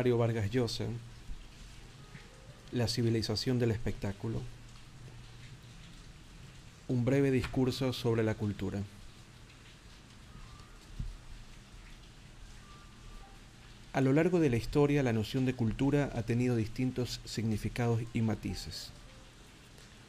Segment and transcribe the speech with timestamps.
[0.00, 0.86] Mario Vargas Llosa,
[2.72, 4.40] La civilización del espectáculo.
[6.88, 8.80] Un breve discurso sobre la cultura.
[13.92, 18.22] A lo largo de la historia, la noción de cultura ha tenido distintos significados y
[18.22, 18.92] matices.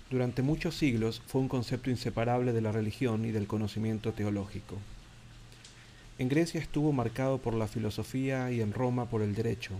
[0.10, 4.78] Durante muchos siglos fue un concepto inseparable de la religión y del conocimiento teológico.
[6.22, 9.74] En Grecia estuvo marcado por la filosofía y en Roma por el derecho,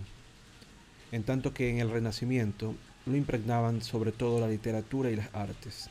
[1.12, 2.74] en tanto que en el Renacimiento
[3.06, 5.88] lo impregnaban sobre todo la literatura y las artes.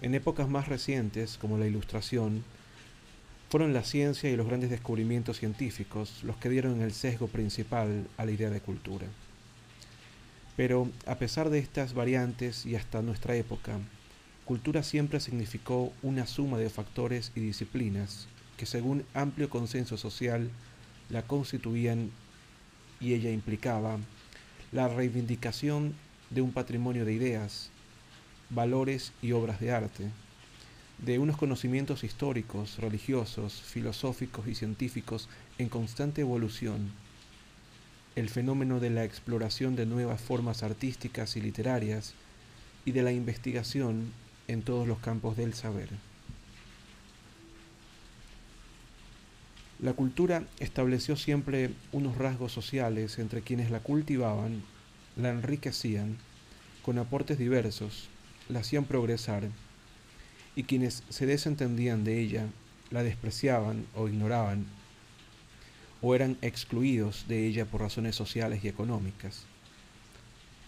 [0.00, 2.44] En épocas más recientes, como la Ilustración,
[3.48, 8.24] fueron la ciencia y los grandes descubrimientos científicos los que dieron el sesgo principal a
[8.24, 9.08] la idea de cultura.
[10.56, 13.80] Pero a pesar de estas variantes y hasta nuestra época,
[14.44, 18.28] cultura siempre significó una suma de factores y disciplinas
[18.60, 20.50] que según amplio consenso social
[21.08, 22.10] la constituían
[23.00, 23.96] y ella implicaba
[24.70, 25.94] la reivindicación
[26.28, 27.70] de un patrimonio de ideas,
[28.50, 30.10] valores y obras de arte,
[30.98, 36.90] de unos conocimientos históricos, religiosos, filosóficos y científicos en constante evolución,
[38.14, 42.12] el fenómeno de la exploración de nuevas formas artísticas y literarias
[42.84, 44.12] y de la investigación
[44.48, 46.09] en todos los campos del saber.
[49.82, 54.62] La cultura estableció siempre unos rasgos sociales entre quienes la cultivaban,
[55.16, 56.18] la enriquecían,
[56.82, 58.08] con aportes diversos,
[58.50, 59.44] la hacían progresar
[60.54, 62.46] y quienes se desentendían de ella
[62.90, 64.66] la despreciaban o ignoraban
[66.02, 69.44] o eran excluidos de ella por razones sociales y económicas.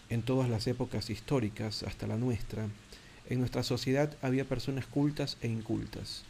[0.09, 2.67] En todas las épocas históricas, hasta la nuestra,
[3.29, 6.23] en nuestra sociedad había personas cultas e incultas,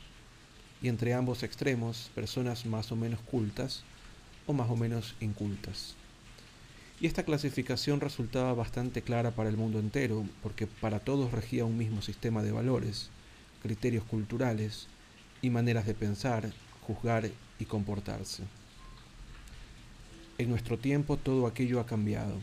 [0.84, 3.84] y entre ambos extremos personas más o menos cultas
[4.46, 5.96] o más o menos incultas.
[7.00, 11.78] Y esta clasificación resultaba bastante clara para el mundo entero, porque para todos regía un
[11.78, 13.10] mismo sistema de valores,
[13.62, 14.88] criterios culturales
[15.42, 18.44] y maneras de pensar, juzgar y comportarse.
[20.38, 22.36] En nuestro tiempo todo aquello ha cambiado.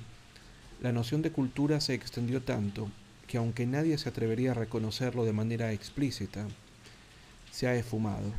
[0.80, 2.90] La noción de cultura se extendió tanto
[3.26, 6.46] que aunque nadie se atrevería a reconocerlo de manera explícita,
[7.50, 8.32] se ha esfumado.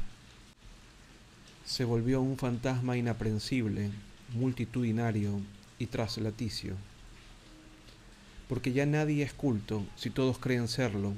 [1.65, 3.91] Se volvió un fantasma inaprensible,
[4.33, 5.41] multitudinario
[5.79, 6.75] y traslaticio.
[8.47, 11.13] Porque ya nadie es culto si todos creen serlo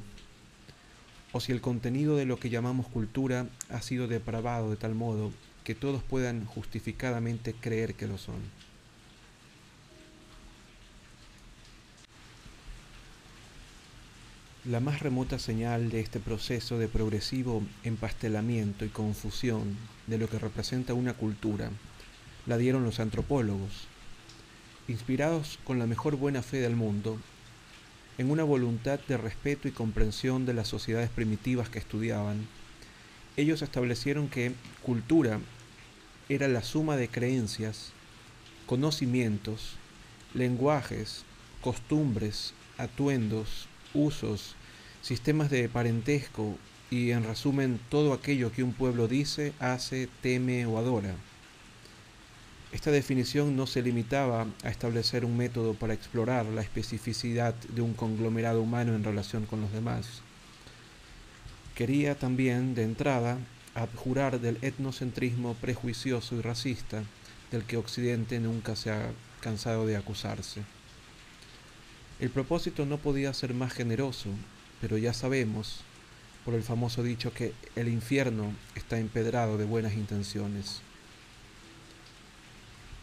[1.31, 5.31] o si el contenido de lo que llamamos cultura ha sido depravado de tal modo
[5.63, 8.35] que todos puedan justificadamente creer que lo son.
[14.65, 19.75] La más remota señal de este proceso de progresivo empastelamiento y confusión
[20.07, 21.69] de lo que representa una cultura
[22.45, 23.87] la dieron los antropólogos.
[24.87, 27.19] Inspirados con la mejor buena fe del mundo,
[28.17, 32.47] en una voluntad de respeto y comprensión de las sociedades primitivas que estudiaban,
[33.35, 35.41] ellos establecieron que cultura
[36.29, 37.91] era la suma de creencias,
[38.65, 39.75] conocimientos,
[40.33, 41.25] lenguajes,
[41.59, 44.55] costumbres, atuendos, usos,
[45.01, 46.57] sistemas de parentesco
[46.89, 51.15] y en resumen todo aquello que un pueblo dice, hace, teme o adora.
[52.71, 57.93] Esta definición no se limitaba a establecer un método para explorar la especificidad de un
[57.93, 60.21] conglomerado humano en relación con los demás.
[61.75, 63.37] Quería también, de entrada,
[63.75, 67.03] abjurar del etnocentrismo prejuicioso y racista
[67.51, 70.61] del que Occidente nunca se ha cansado de acusarse.
[72.23, 74.29] El propósito no podía ser más generoso,
[74.79, 75.81] pero ya sabemos,
[76.45, 80.79] por el famoso dicho, que el infierno está empedrado de buenas intenciones.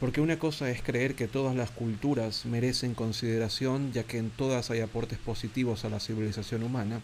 [0.00, 4.70] Porque una cosa es creer que todas las culturas merecen consideración ya que en todas
[4.70, 7.02] hay aportes positivos a la civilización humana,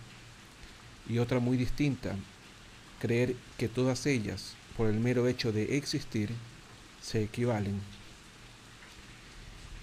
[1.10, 2.16] y otra muy distinta,
[2.98, 6.30] creer que todas ellas, por el mero hecho de existir,
[7.02, 7.78] se equivalen.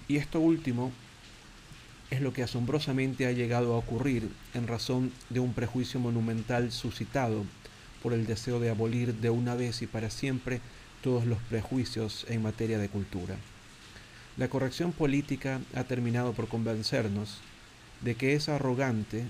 [0.07, 0.91] Y esto último
[2.13, 7.43] es lo que asombrosamente ha llegado a ocurrir en razón de un prejuicio monumental suscitado
[8.03, 10.61] por el deseo de abolir de una vez y para siempre
[11.01, 13.35] todos los prejuicios en materia de cultura.
[14.37, 17.39] La corrección política ha terminado por convencernos
[18.01, 19.25] de que es arrogante,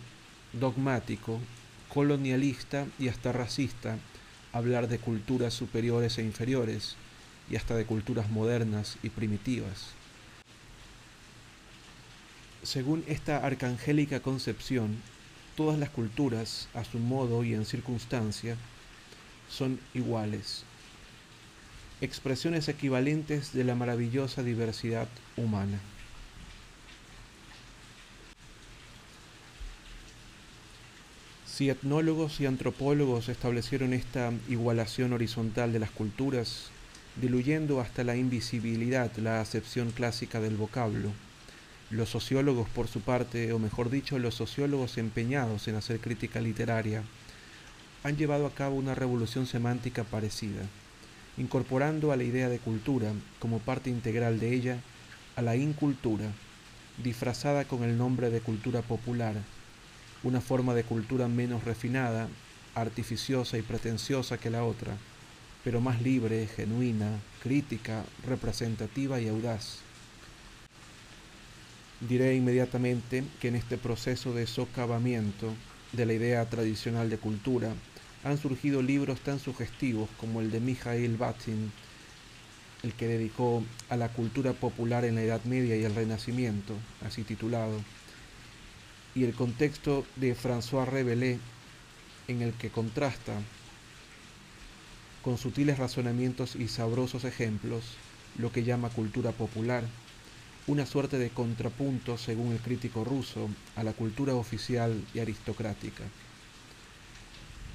[0.52, 1.40] dogmático,
[1.88, 3.98] colonialista y hasta racista
[4.52, 6.98] hablar de culturas superiores e inferiores
[7.50, 10.03] y hasta de culturas modernas y primitivas.
[12.64, 15.02] Según esta arcangélica concepción,
[15.56, 18.56] todas las culturas, a su modo y en circunstancia,
[19.50, 20.66] son iguales
[22.04, 25.08] expresiones equivalentes de la maravillosa diversidad
[25.38, 25.80] humana.
[31.46, 36.72] Si etnólogos y antropólogos establecieron esta igualación horizontal de las culturas,
[37.22, 41.12] diluyendo hasta la invisibilidad la acepción clásica del vocablo,
[41.94, 47.04] los sociólogos, por su parte, o mejor dicho, los sociólogos empeñados en hacer crítica literaria,
[48.04, 50.64] han llevado a cabo una revolución semántica parecida,
[51.38, 54.80] incorporando a la idea de cultura como parte integral de ella
[55.36, 56.32] a la incultura,
[57.04, 59.36] disfrazada con el nombre de cultura popular,
[60.24, 62.28] una forma de cultura menos refinada,
[62.74, 64.98] artificiosa y pretenciosa que la otra,
[65.64, 69.84] pero más libre, genuina, crítica, representativa y audaz.
[72.08, 75.54] Diré inmediatamente que en este proceso de socavamiento
[75.94, 77.74] de la idea tradicional de cultura
[78.26, 81.72] han surgido libros tan sugestivos como el de Mikhail Batin,
[82.84, 87.24] el que dedicó a la cultura popular en la Edad Media y el Renacimiento, así
[87.24, 87.80] titulado,
[89.16, 91.40] y el contexto de François Rabelais,
[92.28, 93.34] en el que contrasta
[95.22, 97.84] con sutiles razonamientos y sabrosos ejemplos
[98.38, 99.86] lo que llama cultura popular,
[100.66, 106.04] una suerte de contrapunto, según el crítico ruso, a la cultura oficial y aristocrática.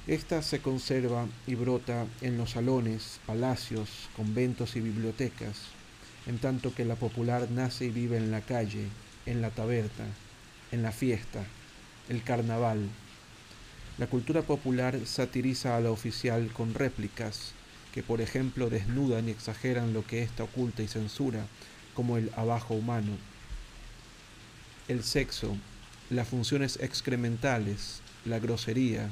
[0.07, 5.57] Esta se conserva y brota en los salones, palacios, conventos y bibliotecas,
[6.25, 8.87] en tanto que la popular nace y vive en la calle,
[9.27, 10.05] en la taberna,
[10.71, 11.45] en la fiesta,
[12.09, 12.89] el carnaval.
[13.99, 17.53] La cultura popular satiriza a la oficial con réplicas
[17.93, 21.45] que, por ejemplo, desnudan y exageran lo que ésta oculta y censura,
[21.99, 23.11] como el abajo humano.
[24.87, 25.57] El sexo,
[26.09, 29.09] las funciones excrementales, la grosería,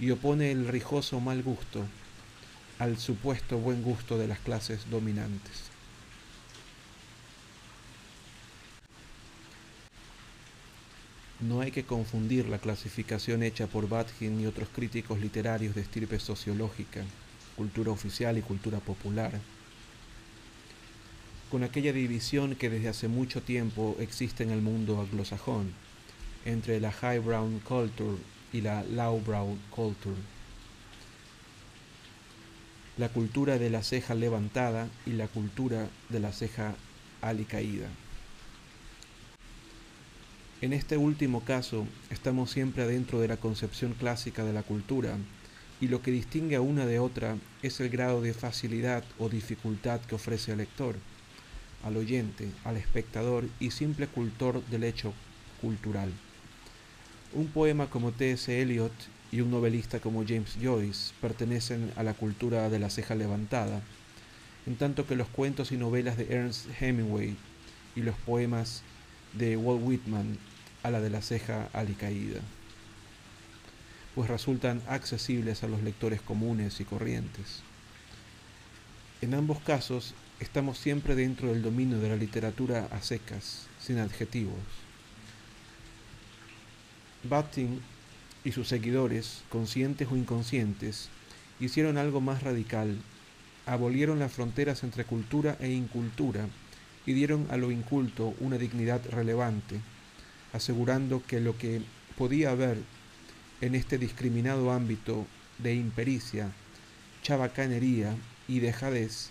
[0.00, 1.84] y opone el rijoso mal gusto
[2.78, 5.64] al supuesto buen gusto de las clases dominantes.
[11.40, 16.18] No hay que confundir la clasificación hecha por Batkin y otros críticos literarios de estirpe
[16.18, 17.02] sociológica,
[17.56, 19.38] cultura oficial y cultura popular,
[21.50, 25.72] con aquella división que desde hace mucho tiempo existe en el mundo anglosajón,
[26.44, 28.16] entre la highbrow culture
[28.52, 30.16] y la lowbrow culture,
[32.96, 36.74] la cultura de la ceja levantada y la cultura de la ceja
[37.20, 37.88] alicaída.
[40.62, 45.16] En este último caso, estamos siempre adentro de la concepción clásica de la cultura,
[45.80, 50.00] y lo que distingue a una de otra es el grado de facilidad o dificultad
[50.00, 50.96] que ofrece al lector,
[51.84, 55.12] al oyente, al espectador y simple cultor del hecho
[55.60, 56.12] cultural.
[57.32, 58.60] Un poema como T.S.
[58.60, 58.92] Eliot
[59.32, 63.82] y un novelista como James Joyce pertenecen a la cultura de la ceja levantada,
[64.66, 67.36] en tanto que los cuentos y novelas de Ernest Hemingway
[67.94, 68.82] y los poemas
[69.32, 70.38] de Walt Whitman
[70.82, 72.40] a la de la ceja alicaída,
[74.14, 77.62] pues resultan accesibles a los lectores comunes y corrientes.
[79.20, 84.54] En ambos casos estamos siempre dentro del dominio de la literatura a secas, sin adjetivos.
[87.24, 87.80] Batting
[88.44, 91.08] y sus seguidores, conscientes o inconscientes,
[91.58, 92.98] hicieron algo más radical,
[93.64, 96.46] abolieron las fronteras entre cultura e incultura
[97.06, 99.80] y dieron a lo inculto una dignidad relevante,
[100.52, 101.80] asegurando que lo que
[102.18, 102.78] podía haber
[103.62, 105.26] en este discriminado ámbito
[105.58, 106.52] de impericia,
[107.22, 108.14] chabacanería
[108.46, 109.30] y dejadez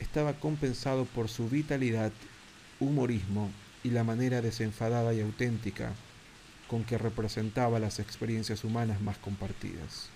[0.00, 2.12] estaba compensado por su vitalidad,
[2.80, 3.50] humorismo
[3.82, 5.92] y la manera desenfadada y auténtica
[6.68, 10.10] con que representaba las experiencias humanas más compartidas.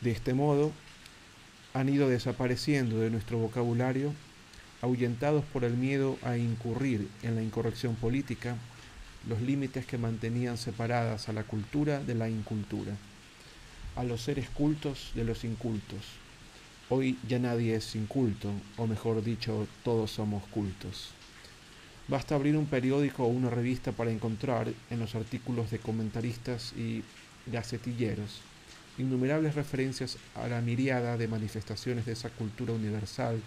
[0.00, 0.72] De este modo,
[1.72, 4.12] han ido desapareciendo de nuestro vocabulario
[4.82, 8.56] ahuyentados por el miedo a incurrir en la incorrección política,
[9.26, 12.92] los límites que mantenían separadas a la cultura de la incultura,
[13.96, 16.23] a los seres cultos de los incultos.
[16.90, 21.12] Hoy ya nadie es inculto, o mejor dicho, todos somos cultos.
[22.08, 27.02] Basta abrir un periódico o una revista para encontrar en los artículos de comentaristas y
[27.46, 28.42] gacetilleros
[28.98, 33.40] innumerables referencias a la miriada de manifestaciones de esa cultura universal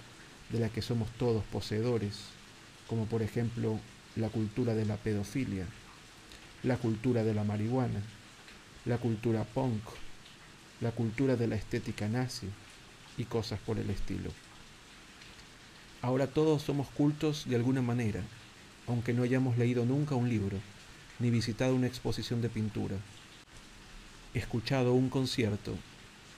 [0.50, 2.16] de la que somos todos poseedores,
[2.88, 3.80] como por ejemplo
[4.16, 5.66] la cultura de la pedofilia,
[6.64, 8.02] la cultura de la marihuana,
[8.86, 9.84] la cultura punk,
[10.82, 12.48] la cultura de la estética nazi
[13.18, 14.32] y cosas por el estilo.
[16.02, 18.22] Ahora todos somos cultos de alguna manera,
[18.88, 20.58] aunque no hayamos leído nunca un libro,
[21.20, 22.96] ni visitado una exposición de pintura,
[24.34, 25.76] escuchado un concierto,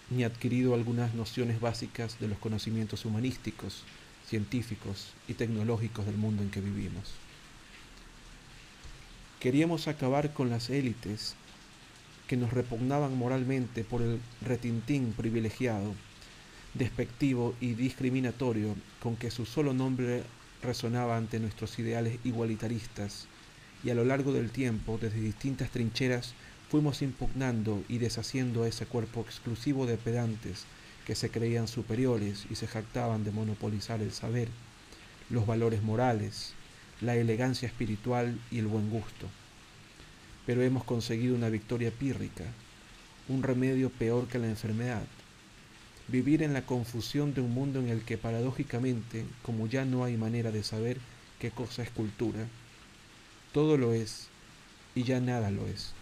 [0.09, 3.83] ni adquirido algunas nociones básicas de los conocimientos humanísticos,
[4.27, 7.11] científicos y tecnológicos del mundo en que vivimos.
[9.39, 11.35] Queríamos acabar con las élites
[12.27, 15.93] que nos repugnaban moralmente por el retintín privilegiado,
[16.79, 20.23] despectivo y discriminatorio con que su solo nombre
[20.63, 23.27] resonaba ante nuestros ideales igualitaristas,
[23.83, 26.33] y a lo largo del tiempo, desde distintas trincheras,
[26.69, 30.65] fuimos impugnando y deshaciendo a ese cuerpo exclusivo de pedantes
[31.05, 34.47] que se creían superiores y se jactaban de monopolizar el saber,
[35.29, 36.53] los valores morales,
[36.99, 39.27] la elegancia espiritual y el buen gusto
[40.49, 42.43] pero hemos conseguido una victoria pírrica,
[43.27, 45.03] un remedio peor que la enfermedad.
[46.11, 50.17] Vivir en la confusión de un mundo en el que paradójicamente, como ya no hay
[50.17, 50.97] manera de saber
[51.39, 52.47] qué cosa es cultura,
[53.53, 54.27] todo lo es
[54.95, 55.93] y ya nada lo es.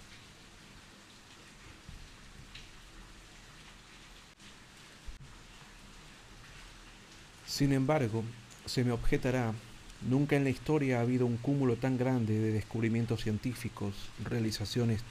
[7.45, 8.23] Sin embargo,
[8.65, 9.53] se me objetará
[10.01, 15.01] Nunca en la historia ha habido un cúmulo tan grande de descubrimientos científicos, realizaciones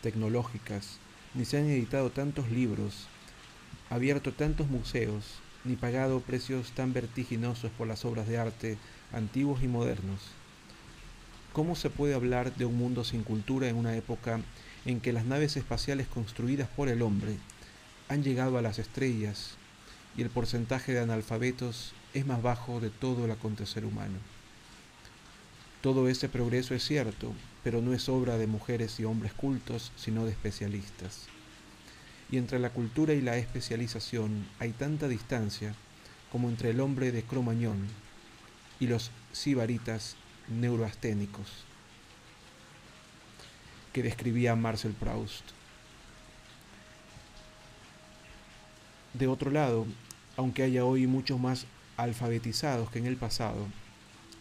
[0.00, 0.98] tecnológicas,
[1.34, 3.08] ni se han editado tantos libros,
[3.90, 5.24] abierto tantos museos,
[5.64, 8.78] ni pagado precios tan vertiginosos por las obras de arte
[9.12, 10.20] antiguos y modernos.
[11.52, 14.40] ¿Cómo se puede hablar de un mundo sin cultura en una época
[14.84, 17.36] en que las naves espaciales construidas por el hombre
[18.08, 19.56] han llegado a las estrellas
[20.16, 24.18] y el porcentaje de analfabetos es más bajo de todo el acontecer humano.
[25.80, 30.24] Todo ese progreso es cierto, pero no es obra de mujeres y hombres cultos, sino
[30.24, 31.28] de especialistas.
[32.30, 35.74] Y entre la cultura y la especialización hay tanta distancia
[36.30, 37.86] como entre el hombre de Cromañón
[38.80, 40.16] y los sibaritas
[40.48, 41.64] neuroasténicos
[43.92, 45.44] que describía Marcel Proust.
[49.14, 49.86] De otro lado,
[50.36, 51.66] aunque haya hoy muchos más
[51.96, 53.66] alfabetizados que en el pasado,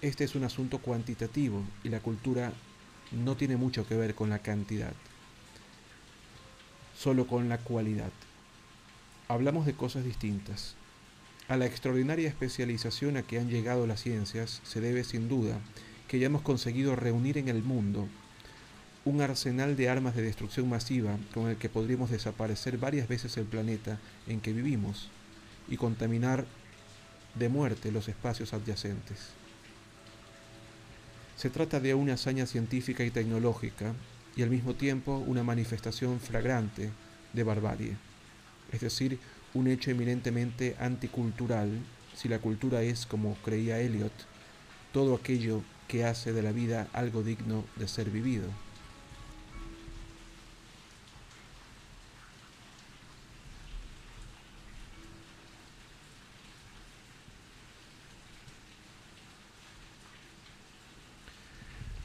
[0.02, 2.54] este es un asunto cuantitativo y la cultura
[3.12, 4.94] no tiene mucho que ver con la cantidad,
[6.98, 8.12] solo con la cualidad.
[9.28, 10.76] Hablamos de cosas distintas.
[11.48, 15.60] A la extraordinaria especialización a que han llegado las ciencias se debe sin duda
[16.08, 18.08] que hayamos conseguido reunir en el mundo
[19.06, 23.46] un arsenal de armas de destrucción masiva con el que podríamos desaparecer varias veces el
[23.46, 25.10] planeta en que vivimos
[25.70, 26.46] y contaminar
[27.36, 29.30] de muerte los espacios adyacentes.
[31.38, 33.94] Se trata de una hazaña científica y tecnológica
[34.38, 36.92] y al mismo tiempo una manifestación flagrante
[37.34, 37.98] de barbarie,
[38.72, 39.20] es decir,
[39.54, 41.70] un hecho eminentemente anticultural
[42.16, 44.14] si la cultura es, como creía Eliot,
[44.94, 48.46] todo aquello que hace de la vida algo digno de ser vivido.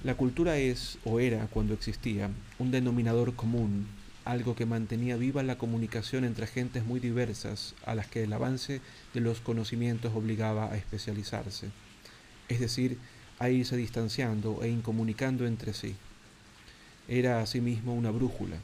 [0.04, 2.28] La cultura es, o era cuando existía,
[2.58, 3.86] un denominador común,
[4.24, 8.80] algo que mantenía viva la comunicación entre gentes muy diversas a las que el avance
[9.14, 11.68] de los conocimientos obligaba a especializarse,
[12.48, 12.98] es decir,
[13.38, 15.94] a irse distanciando e incomunicando entre sí.
[17.06, 18.56] Era asimismo una brújula,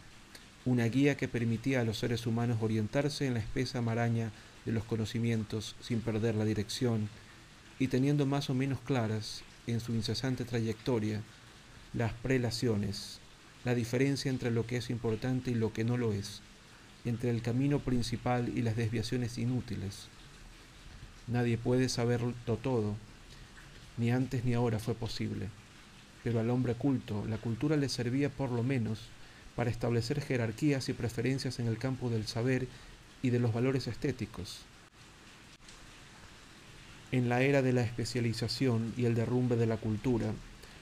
[0.64, 4.33] una guía que permitía a los seres humanos orientarse en la espesa maraña
[4.64, 7.09] de los conocimientos sin perder la dirección
[7.78, 11.23] y teniendo más o menos claras en su incesante trayectoria
[11.93, 13.21] las prelaciones,
[13.65, 16.43] la diferencia entre lo que es importante y lo que no lo es,
[17.05, 20.09] entre el camino principal y las desviaciones inútiles.
[21.27, 22.97] Nadie puede saberlo todo,
[23.97, 25.49] ni antes ni ahora fue posible,
[26.25, 29.01] pero al hombre culto la cultura le servía por lo menos
[29.57, 32.69] para establecer jerarquías y preferencias en el campo del saber
[33.23, 34.61] y de los valores estéticos.
[37.11, 40.35] En la era de la especialización y el derrumbe de la cultura,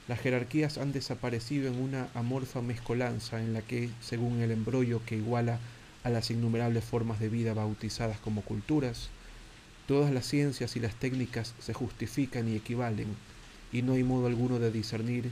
[0.09, 5.15] las jerarquías han desaparecido en una amorfa mezcolanza en la que, según el embrollo que
[5.15, 5.59] iguala
[6.03, 9.09] a las innumerables formas de vida bautizadas como culturas,
[9.87, 13.07] todas las ciencias y las técnicas se justifican y equivalen,
[13.71, 15.31] y no hay modo alguno de discernir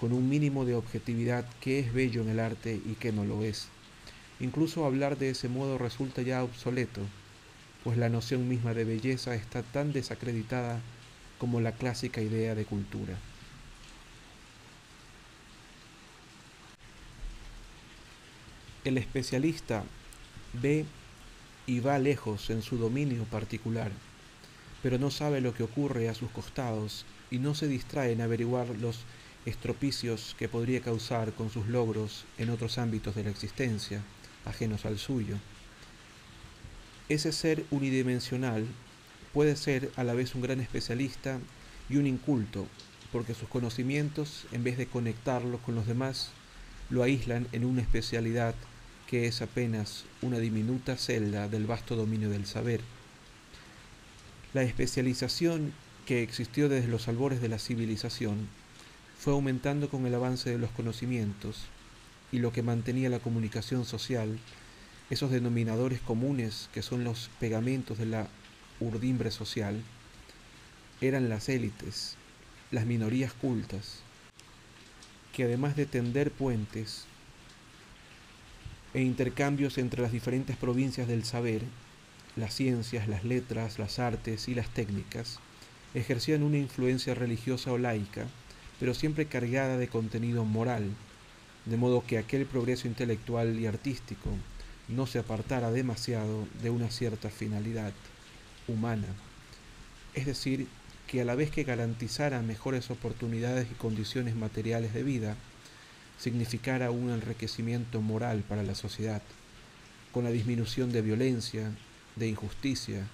[0.00, 3.44] con un mínimo de objetividad qué es bello en el arte y qué no lo
[3.44, 3.68] es.
[4.40, 7.00] Incluso hablar de ese modo resulta ya obsoleto,
[7.84, 10.80] pues la noción misma de belleza está tan desacreditada
[11.38, 13.18] como la clásica idea de cultura.
[18.84, 19.84] El especialista
[20.52, 20.84] ve
[21.66, 23.92] y va lejos en su dominio particular,
[24.82, 28.68] pero no sabe lo que ocurre a sus costados y no se distrae en averiguar
[28.68, 29.00] los
[29.46, 34.02] estropicios que podría causar con sus logros en otros ámbitos de la existencia,
[34.44, 35.36] ajenos al suyo.
[37.12, 38.66] Ese ser unidimensional
[39.34, 41.40] puede ser a la vez un gran especialista
[41.90, 42.66] y un inculto,
[43.12, 46.30] porque sus conocimientos, en vez de conectarlo con los demás,
[46.88, 48.54] lo aíslan en una especialidad
[49.06, 52.80] que es apenas una diminuta celda del vasto dominio del saber.
[54.54, 55.74] La especialización
[56.06, 58.48] que existió desde los albores de la civilización
[59.18, 61.66] fue aumentando con el avance de los conocimientos
[62.32, 64.38] y lo que mantenía la comunicación social,
[65.12, 68.28] esos denominadores comunes que son los pegamentos de la
[68.80, 69.78] urdimbre social,
[71.02, 72.16] eran las élites,
[72.70, 73.98] las minorías cultas,
[75.34, 77.04] que además de tender puentes
[78.94, 81.60] e intercambios entre las diferentes provincias del saber,
[82.34, 85.40] las ciencias, las letras, las artes y las técnicas,
[85.92, 88.28] ejercían una influencia religiosa o laica,
[88.80, 90.88] pero siempre cargada de contenido moral,
[91.66, 94.30] de modo que aquel progreso intelectual y artístico
[94.92, 97.92] no se apartara demasiado de una cierta finalidad
[98.68, 99.08] humana,
[100.14, 100.66] es decir,
[101.06, 105.36] que a la vez que garantizara mejores oportunidades y condiciones materiales de vida,
[106.18, 109.22] significara un enriquecimiento moral para la sociedad,
[110.12, 111.70] con la disminución de violencia,
[112.16, 113.08] de injusticia,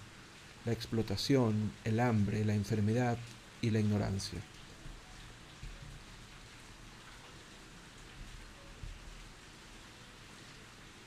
[0.64, 3.16] la explotación, el hambre, la enfermedad
[3.62, 4.40] y la ignorancia.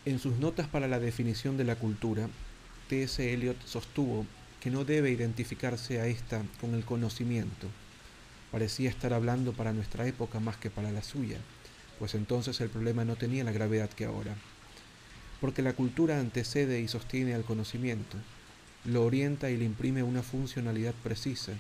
[0.03, 2.27] En sus notas para la definición de la cultura,
[2.89, 3.34] T.S.
[3.34, 4.25] Eliot sostuvo
[4.60, 7.67] que no debe identificarse a esta con el conocimiento.
[8.51, 11.38] Parecía estar hablando para nuestra época más que para la suya,
[12.00, 14.34] pues entonces el problema no tenía la gravedad que ahora.
[15.39, 18.17] Porque la cultura antecede y sostiene al conocimiento,
[18.86, 21.53] lo orienta y le imprime una funcionalidad precisa,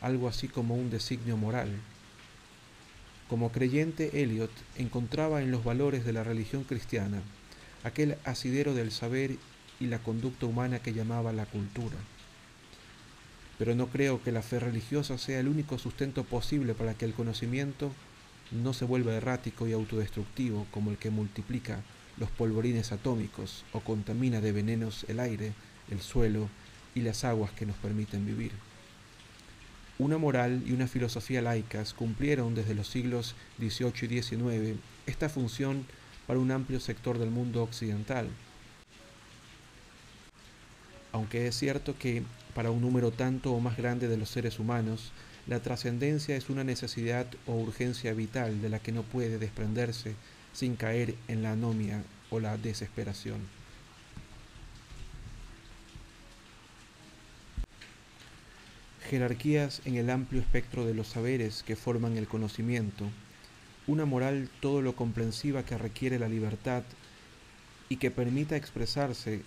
[0.00, 1.72] algo así como un designio moral.
[3.28, 7.20] Como creyente, Eliot encontraba en los valores de la religión cristiana
[7.84, 9.36] aquel asidero del saber
[9.78, 11.96] y la conducta humana que llamaba la cultura
[13.58, 17.14] pero no creo que la fe religiosa sea el único sustento posible para que el
[17.14, 17.92] conocimiento
[18.50, 21.82] no se vuelva errático y autodestructivo como el que multiplica
[22.18, 25.52] los polvorines atómicos o contamina de venenos el aire,
[25.90, 26.48] el suelo
[26.94, 28.52] y las aguas que nos permiten vivir.
[29.98, 35.86] Una moral y una filosofía laicas cumplieron desde los siglos XVIII y XIX esta función
[36.26, 38.28] para un amplio sector del mundo occidental.
[41.12, 42.22] Aunque es cierto que
[42.54, 45.12] para un número tanto o más grande de los seres humanos,
[45.46, 50.14] la trascendencia es una necesidad o urgencia vital de la que no puede desprenderse
[50.52, 53.40] sin caer en la anomia o la desesperación.
[59.10, 63.04] Jerarquías en el amplio espectro de los saberes que forman el conocimiento,
[63.86, 66.82] una moral todo lo comprensiva que requiere la libertad
[67.88, 69.42] y que permita expresarse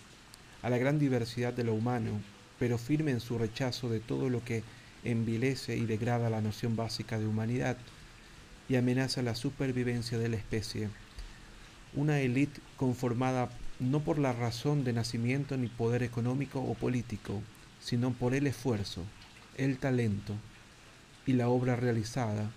[0.61, 2.21] a la gran diversidad de lo humano
[2.59, 4.63] pero firme en su rechazo de todo lo que
[5.03, 7.77] envilece y degrada la noción básica de humanidad
[8.69, 10.89] y amenaza la supervivencia de la especie.
[11.95, 17.41] Una élite conformada no por la razón de nacimiento ni poder económico o político,
[17.79, 19.03] sino por el esfuerzo,
[19.55, 20.33] el talento
[21.25, 22.51] y la obra realizada,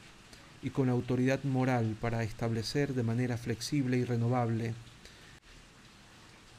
[0.62, 4.74] y con autoridad moral para establecer de manera flexible y renovable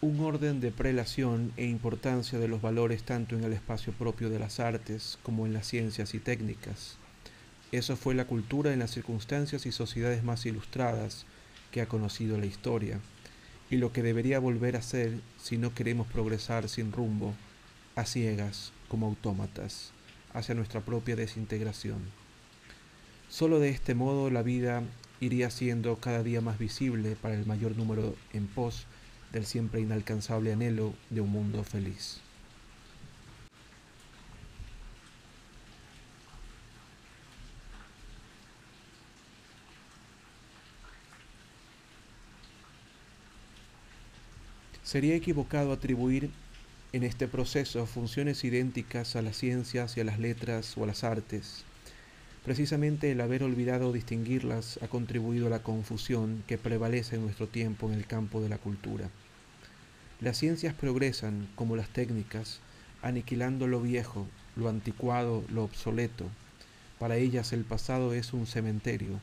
[0.02, 4.40] un orden de prelación e importancia de los valores tanto en el espacio propio de
[4.40, 6.98] las artes como en las ciencias y técnicas.
[7.72, 11.28] Eso fue la cultura en las circunstancias y sociedades más ilustradas
[11.72, 13.00] que ha conocido la historia,
[13.70, 17.36] y lo que debería volver a ser si no queremos progresar sin rumbo,
[17.96, 19.92] a ciegas, como autómatas,
[20.34, 22.21] hacia nuestra propia desintegración.
[23.32, 24.84] Solo de este modo la vida
[25.22, 28.88] iría siendo cada día más visible para el mayor número en pos
[29.32, 32.20] del siempre inalcanzable anhelo de un mundo feliz.
[44.84, 46.32] Sería equivocado atribuir
[46.91, 51.06] en este proceso funciones idénticas a las ciencias y a las letras o a las
[51.06, 51.63] artes,
[52.43, 57.88] Precisamente el haber olvidado distinguirlas ha contribuido a la confusión que prevalece en nuestro tiempo
[57.88, 59.10] en el campo de la cultura.
[60.19, 62.60] Las ciencias progresan como las técnicas,
[63.04, 66.25] aniquilando lo viejo, lo anticuado, lo obsoleto.
[66.97, 69.19] Para ellas el pasado es un cementerio,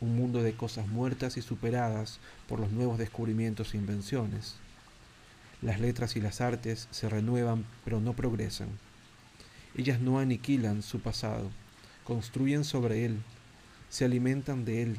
[0.00, 4.56] un mundo de cosas muertas y superadas por los nuevos descubrimientos e invenciones.
[5.60, 8.68] Las letras y las artes se renuevan pero no progresan.
[9.76, 11.50] Ellas no aniquilan su pasado,
[12.10, 13.22] construyen sobre él,
[13.88, 14.96] se alimentan de él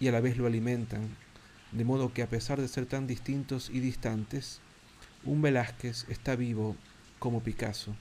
[0.00, 1.14] y a la vez lo alimentan,
[1.72, 4.60] de modo que a pesar de ser tan distintos y distantes,
[5.24, 6.74] Un Velázquez está vivo
[7.18, 7.94] como Picasso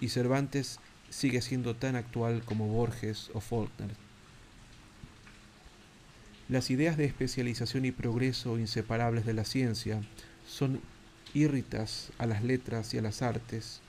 [0.00, 3.94] y Cervantes sigue siendo tan actual como Borges o Faulkner.
[6.48, 10.00] Las ideas de especialización y progreso inseparables de la ciencia
[10.44, 10.80] son
[11.34, 13.80] irritas a las letras y a las artes,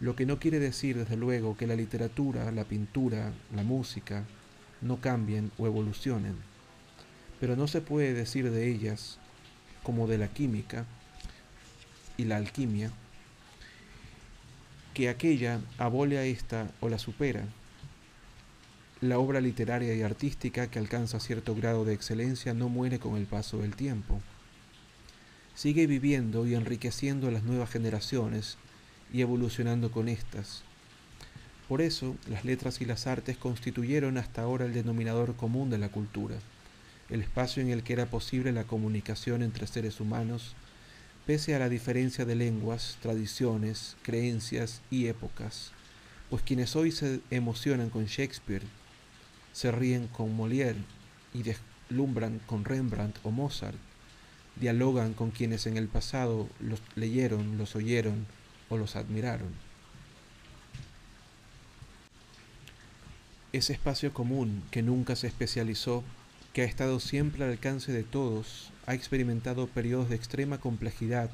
[0.00, 4.24] lo que no quiere decir desde luego que la literatura, la pintura, la música
[4.82, 6.36] no cambien o evolucionen,
[7.40, 9.18] pero no se puede decir de ellas,
[9.82, 10.84] como de la química
[12.16, 12.90] y la alquimia,
[14.92, 17.44] que aquella abole a esta o la supera,
[19.00, 23.26] la obra literaria y artística que alcanza cierto grado de excelencia no muere con el
[23.26, 24.22] paso del tiempo.
[25.54, 28.56] Sigue viviendo y enriqueciendo a las nuevas generaciones
[29.12, 30.62] y evolucionando con éstas.
[31.68, 35.88] Por eso, las letras y las artes constituyeron hasta ahora el denominador común de la
[35.88, 36.36] cultura,
[37.10, 40.54] el espacio en el que era posible la comunicación entre seres humanos,
[41.26, 45.72] pese a la diferencia de lenguas, tradiciones, creencias y épocas,
[46.30, 48.62] pues quienes hoy se emocionan con Shakespeare
[49.56, 50.76] se ríen con Molière
[51.32, 53.78] y deslumbran con Rembrandt o Mozart,
[54.60, 58.26] dialogan con quienes en el pasado los leyeron, los oyeron
[58.68, 59.48] o los admiraron.
[63.52, 66.04] Ese espacio común que nunca se especializó,
[66.52, 71.30] que ha estado siempre al alcance de todos, ha experimentado periodos de extrema complejidad,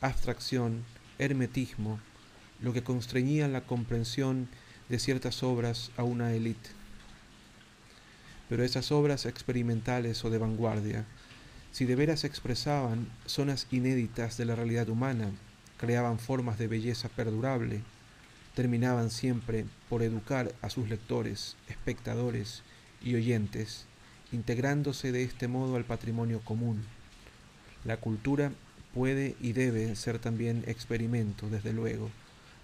[0.00, 0.84] abstracción,
[1.18, 2.00] hermetismo,
[2.60, 4.48] lo que constreñía la comprensión
[4.88, 6.70] de ciertas obras a una élite
[8.52, 11.06] pero esas obras experimentales o de vanguardia,
[11.70, 15.30] si de veras expresaban zonas inéditas de la realidad humana,
[15.82, 17.80] creaban formas de belleza perdurable,
[18.54, 22.62] terminaban siempre por educar a sus lectores, espectadores
[23.02, 23.86] y oyentes,
[24.30, 26.84] integrándose de este modo al patrimonio común.
[27.84, 28.52] La cultura
[28.94, 32.10] puede y debe ser también experimento, desde luego,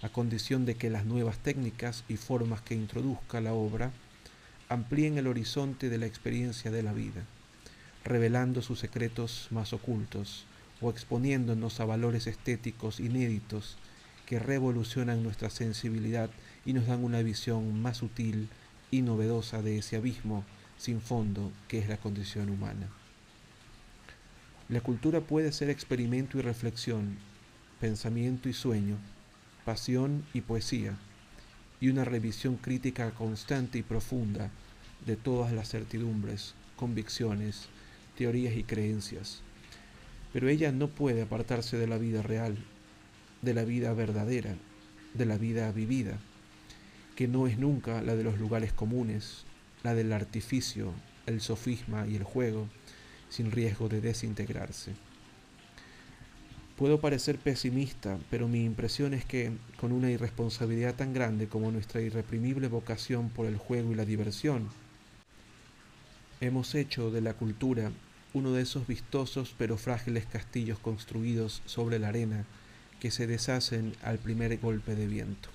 [0.01, 3.91] a condición de que las nuevas técnicas y formas que introduzca la obra
[4.69, 7.25] amplíen el horizonte de la experiencia de la vida,
[8.05, 10.45] revelando sus secretos más ocultos
[10.81, 13.77] o exponiéndonos a valores estéticos inéditos
[14.25, 16.29] que revolucionan nuestra sensibilidad
[16.65, 18.49] y nos dan una visión más sutil
[18.91, 20.45] y novedosa de ese abismo
[20.77, 22.87] sin fondo que es la condición humana.
[24.69, 27.17] La cultura puede ser experimento y reflexión,
[27.79, 28.97] pensamiento y sueño,
[29.65, 30.95] pasión y poesía,
[31.81, 34.51] y una revisión crítica constante y profunda
[35.05, 37.67] de todas las certidumbres, convicciones,
[38.15, 39.41] teorías y creencias.
[40.33, 42.57] Pero ella no puede apartarse de la vida real,
[43.41, 44.55] de la vida verdadera,
[45.13, 46.17] de la vida vivida,
[47.15, 49.45] que no es nunca la de los lugares comunes,
[49.83, 50.93] la del artificio,
[51.25, 52.67] el sofisma y el juego,
[53.29, 54.93] sin riesgo de desintegrarse.
[56.77, 62.01] Puedo parecer pesimista, pero mi impresión es que, con una irresponsabilidad tan grande como nuestra
[62.01, 64.69] irreprimible vocación por el juego y la diversión,
[66.39, 67.91] hemos hecho de la cultura
[68.33, 72.45] uno de esos vistosos pero frágiles castillos construidos sobre la arena
[72.99, 75.49] que se deshacen al primer golpe de viento.